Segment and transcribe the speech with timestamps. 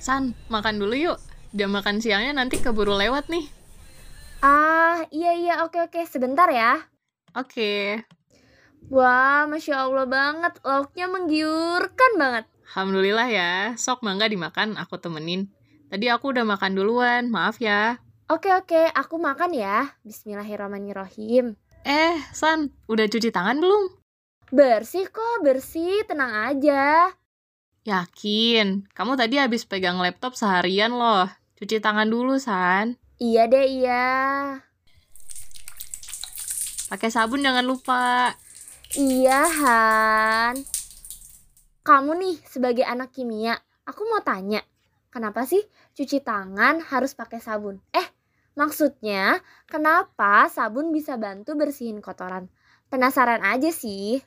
[0.00, 1.18] San, makan dulu yuk.
[1.52, 3.44] Jam makan siangnya nanti keburu lewat nih.
[4.40, 6.80] Ah, iya iya oke oke sebentar ya.
[7.36, 8.00] Oke.
[8.88, 12.48] Wah, Masya Allah banget, lauknya menggiurkan banget.
[12.72, 15.52] Alhamdulillah ya, sok mangga dimakan, aku temenin.
[15.92, 18.00] Tadi aku udah makan duluan, maaf ya.
[18.32, 19.92] Oke oke, aku makan ya.
[20.00, 21.60] Bismillahirrahmanirrahim.
[21.84, 24.00] Eh, San, udah cuci tangan belum?
[24.48, 27.12] Bersih kok, bersih, tenang aja.
[27.80, 31.24] Yakin, kamu tadi habis pegang laptop seharian loh.
[31.56, 33.00] Cuci tangan dulu, San.
[33.16, 34.04] Iya deh, iya.
[36.92, 38.36] Pakai sabun jangan lupa.
[38.92, 40.54] Iya, Han.
[41.80, 43.56] Kamu nih sebagai anak kimia,
[43.88, 44.60] aku mau tanya,
[45.08, 45.64] kenapa sih
[45.96, 47.80] cuci tangan harus pakai sabun?
[47.96, 48.04] Eh,
[48.60, 52.52] maksudnya kenapa sabun bisa bantu bersihin kotoran?
[52.92, 54.20] Penasaran aja sih.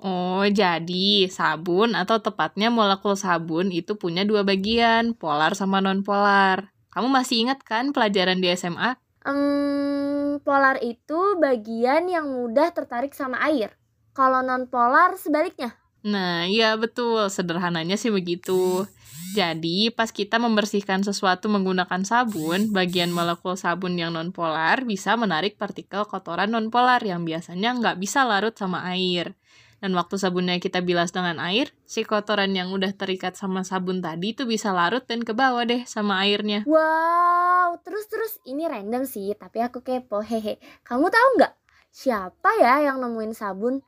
[0.00, 6.72] Oh, jadi sabun atau tepatnya molekul sabun itu punya dua bagian, polar sama non-polar.
[6.88, 8.96] Kamu masih ingat kan pelajaran di SMA?
[9.20, 13.76] Hmm, polar itu bagian yang mudah tertarik sama air.
[14.16, 15.76] Kalau non-polar sebaliknya.
[16.00, 17.28] Nah, iya betul.
[17.28, 18.88] Sederhananya sih begitu.
[19.36, 26.02] Jadi, pas kita membersihkan sesuatu menggunakan sabun, bagian molekul sabun yang non-polar bisa menarik partikel
[26.08, 29.38] kotoran non-polar yang biasanya nggak bisa larut sama air.
[29.80, 34.36] Dan waktu sabunnya kita bilas dengan air, si kotoran yang udah terikat sama sabun tadi
[34.36, 36.68] itu bisa larut dan ke bawah deh sama airnya.
[36.68, 40.20] Wow, terus-terus ini random sih, tapi aku kepo.
[40.20, 40.60] Hehe.
[40.84, 41.52] Kamu tahu nggak
[41.88, 43.80] siapa ya yang nemuin sabun?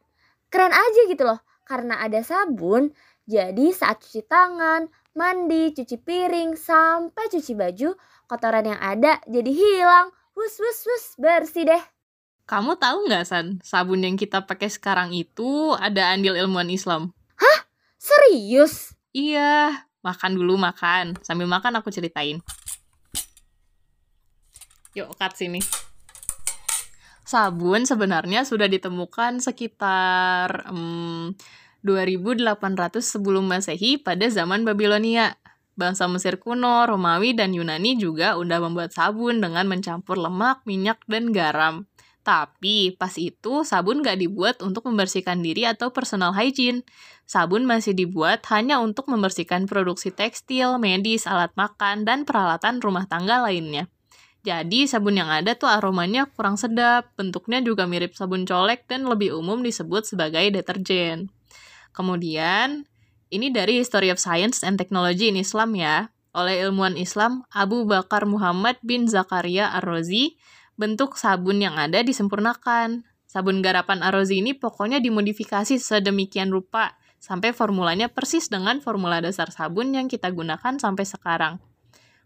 [0.48, 2.92] Keren aja gitu loh, karena ada sabun,
[3.24, 7.94] jadi saat cuci tangan, mandi, cuci piring, sampai cuci baju,
[8.26, 10.08] kotoran yang ada jadi hilang.
[10.32, 11.82] Wus, wus, wus, bersih deh.
[12.52, 13.64] Kamu tahu nggak, San?
[13.64, 17.16] Sabun yang kita pakai sekarang itu ada andil ilmuwan Islam.
[17.40, 17.64] Hah?
[17.96, 18.92] Serius?
[19.16, 21.16] Iya, makan dulu makan.
[21.24, 22.44] Sambil makan aku ceritain.
[24.92, 25.64] Yuk, cut sini.
[27.24, 31.32] Sabun sebenarnya sudah ditemukan sekitar um,
[31.80, 32.52] 2800
[33.00, 35.40] sebelum Masehi pada zaman Babilonia.
[35.72, 41.32] Bangsa Mesir kuno, Romawi, dan Yunani juga udah membuat sabun dengan mencampur lemak, minyak, dan
[41.32, 41.88] garam.
[42.22, 46.86] Tapi pas itu sabun gak dibuat untuk membersihkan diri atau personal hygiene.
[47.26, 53.42] Sabun masih dibuat hanya untuk membersihkan produksi tekstil, medis, alat makan, dan peralatan rumah tangga
[53.42, 53.90] lainnya.
[54.42, 59.38] Jadi sabun yang ada tuh aromanya kurang sedap, bentuknya juga mirip sabun colek dan lebih
[59.38, 61.30] umum disebut sebagai deterjen.
[61.94, 62.86] Kemudian,
[63.30, 68.26] ini dari History of Science and Technology in Islam ya, oleh ilmuwan Islam Abu Bakar
[68.26, 70.34] Muhammad bin Zakaria Ar-Razi,
[70.76, 73.04] bentuk sabun yang ada disempurnakan.
[73.26, 79.94] Sabun garapan Ar-Razi ini pokoknya dimodifikasi sedemikian rupa, sampai formulanya persis dengan formula dasar sabun
[79.94, 81.62] yang kita gunakan sampai sekarang.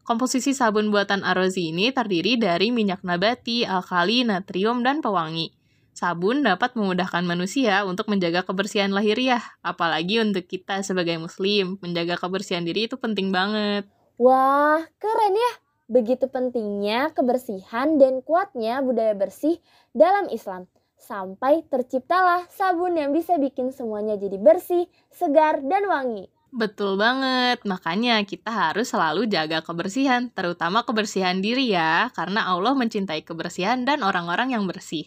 [0.07, 5.51] Komposisi sabun buatan Arozi ini terdiri dari minyak nabati, alkali, natrium, dan pewangi.
[5.99, 11.83] Sabun dapat memudahkan manusia untuk menjaga kebersihan lahiriah, apalagi untuk kita sebagai muslim.
[11.83, 13.91] Menjaga kebersihan diri itu penting banget.
[14.17, 15.53] Wah, keren ya!
[15.87, 19.63] Begitu pentingnya kebersihan dan kuatnya budaya bersih
[19.95, 20.67] dalam Islam.
[20.99, 26.27] Sampai terciptalah sabun yang bisa bikin semuanya jadi bersih, segar, dan wangi.
[26.51, 33.23] Betul banget, makanya kita harus selalu jaga kebersihan, terutama kebersihan diri ya, karena Allah mencintai
[33.23, 35.07] kebersihan dan orang-orang yang bersih.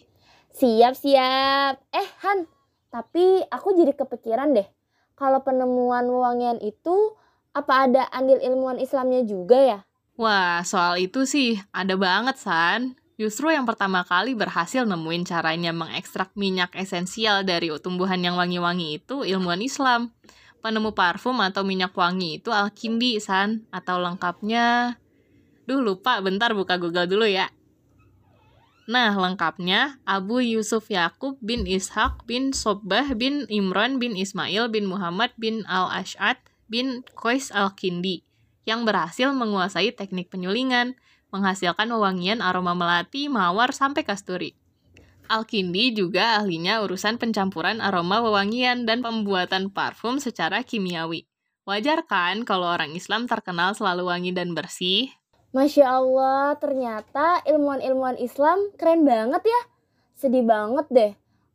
[0.54, 1.82] Siap, siap.
[1.90, 2.46] Eh, Han,
[2.88, 4.68] tapi aku jadi kepikiran deh.
[5.18, 7.18] Kalau penemuan wewangian itu,
[7.50, 9.78] apa ada andil ilmuwan Islamnya juga ya?
[10.20, 12.92] Wah, soal itu sih ada banget, San.
[13.16, 19.24] Justru yang pertama kali berhasil nemuin caranya mengekstrak minyak esensial dari tumbuhan yang wangi-wangi itu
[19.24, 20.12] ilmuwan Islam
[20.60, 23.64] penemu parfum atau minyak wangi itu Alkindi, San.
[23.72, 25.00] Atau lengkapnya...
[25.64, 26.20] Duh, lupa.
[26.20, 27.48] Bentar buka Google dulu ya.
[28.84, 35.32] Nah, lengkapnya Abu Yusuf Yakub bin Ishaq bin Sobbah bin Imran bin Ismail bin Muhammad
[35.40, 36.36] bin Al-Ash'ad
[36.68, 38.28] bin Qais Al-Kindi
[38.68, 40.96] yang berhasil menguasai teknik penyulingan,
[41.30, 44.58] menghasilkan wewangian aroma melati, mawar, sampai kasturi.
[45.30, 51.30] Alkindi juga ahlinya urusan pencampuran aroma wewangian dan pembuatan parfum secara kimiawi.
[51.62, 55.06] Wajar kan kalau orang Islam terkenal selalu wangi dan bersih?
[55.54, 59.60] Masya Allah, ternyata ilmuwan-ilmuwan Islam keren banget ya.
[60.18, 61.12] Sedih banget deh.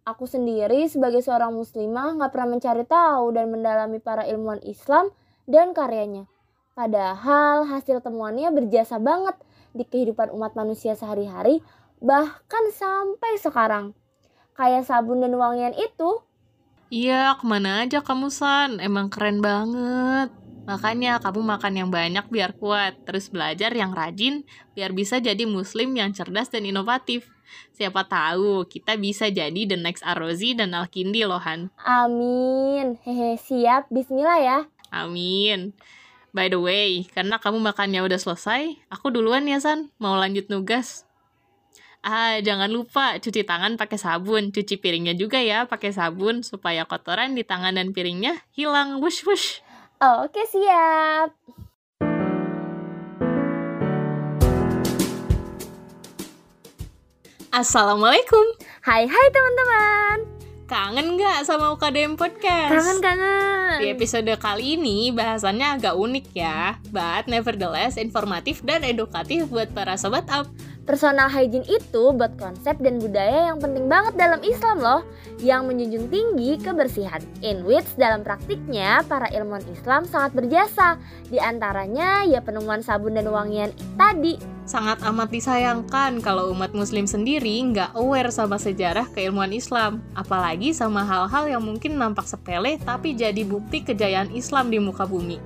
[0.08, 5.12] Aku sendiri sebagai seorang muslimah nggak pernah mencari tahu dan mendalami para ilmuwan Islam
[5.52, 6.32] dan karyanya.
[6.76, 9.40] Padahal hasil temuannya berjasa banget
[9.72, 11.64] di kehidupan umat manusia sehari-hari
[12.04, 13.96] bahkan sampai sekarang.
[14.60, 16.20] Kayak sabun dan wangian itu.
[16.92, 18.84] Iya, ke mana aja kamu San?
[18.84, 20.36] Emang keren banget.
[20.68, 24.44] Makanya kamu makan yang banyak biar kuat, terus belajar yang rajin
[24.76, 27.32] biar bisa jadi muslim yang cerdas dan inovatif.
[27.72, 31.72] Siapa tahu kita bisa jadi the next Arozi dan Alkindi lohan.
[31.80, 33.00] Amin.
[33.08, 33.88] Hehe, siap.
[33.88, 34.58] Bismillah ya.
[34.92, 35.72] Amin.
[36.36, 41.08] By the way, karena kamu makannya udah selesai, aku duluan ya San, mau lanjut nugas.
[42.04, 47.40] Ah, jangan lupa cuci tangan pakai sabun, cuci piringnya juga ya pakai sabun supaya kotoran
[47.40, 49.00] di tangan dan piringnya hilang.
[49.00, 49.64] Wush wush.
[50.04, 51.32] Oke, siap.
[57.56, 58.44] Assalamualaikum.
[58.84, 60.35] Hai hai teman-teman.
[60.66, 62.74] Kangen nggak sama UKDM Podcast?
[62.74, 63.78] Kangen kangen.
[63.86, 69.94] Di episode kali ini bahasannya agak unik ya, but nevertheless informatif dan edukatif buat para
[69.94, 70.50] sobat up.
[70.90, 75.02] Personal hygiene itu buat konsep dan budaya yang penting banget dalam Islam loh,
[75.38, 77.22] yang menjunjung tinggi kebersihan.
[77.46, 80.98] In which dalam praktiknya para ilmuwan Islam sangat berjasa.
[81.30, 83.70] Di antaranya ya penemuan sabun dan wangian
[84.02, 84.55] tadi.
[84.66, 90.02] Sangat amat disayangkan kalau umat muslim sendiri nggak aware sama sejarah keilmuan Islam.
[90.18, 95.38] Apalagi sama hal-hal yang mungkin nampak sepele tapi jadi bukti kejayaan Islam di muka bumi.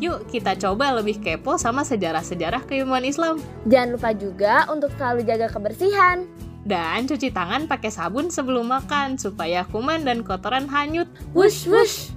[0.00, 3.36] Yuk kita coba lebih kepo sama sejarah-sejarah keilmuan Islam.
[3.68, 6.24] Jangan lupa juga untuk selalu jaga kebersihan.
[6.64, 11.06] Dan cuci tangan pakai sabun sebelum makan supaya kuman dan kotoran hanyut.
[11.36, 12.08] Wush wush.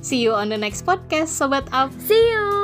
[0.00, 1.92] See you on the next podcast, Sobat Up.
[2.00, 2.55] See you.